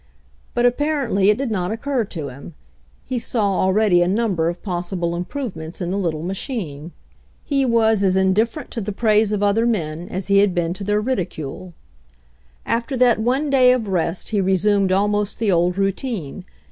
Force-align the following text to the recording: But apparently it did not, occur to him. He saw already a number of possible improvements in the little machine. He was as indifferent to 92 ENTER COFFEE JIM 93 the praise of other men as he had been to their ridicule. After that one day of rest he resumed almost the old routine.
But 0.55 0.65
apparently 0.65 1.29
it 1.29 1.37
did 1.37 1.51
not, 1.51 1.69
occur 1.71 2.05
to 2.05 2.29
him. 2.29 2.55
He 3.03 3.19
saw 3.19 3.59
already 3.59 4.01
a 4.01 4.07
number 4.07 4.49
of 4.49 4.63
possible 4.63 5.15
improvements 5.15 5.79
in 5.79 5.91
the 5.91 5.97
little 5.97 6.23
machine. 6.23 6.91
He 7.43 7.65
was 7.65 8.01
as 8.03 8.15
indifferent 8.15 8.71
to 8.71 8.79
92 8.79 8.79
ENTER 8.79 8.91
COFFEE 8.91 9.01
JIM 9.03 9.09
93 9.09 9.25
the 9.27 9.27
praise 9.27 9.31
of 9.31 9.43
other 9.43 9.65
men 9.67 10.07
as 10.09 10.25
he 10.25 10.39
had 10.39 10.55
been 10.55 10.73
to 10.73 10.83
their 10.83 11.01
ridicule. 11.01 11.73
After 12.65 12.97
that 12.97 13.19
one 13.19 13.51
day 13.51 13.71
of 13.73 13.89
rest 13.89 14.29
he 14.29 14.41
resumed 14.41 14.91
almost 14.91 15.37
the 15.37 15.51
old 15.51 15.77
routine. 15.77 16.45